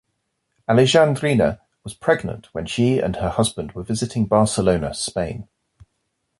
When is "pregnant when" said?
1.93-2.65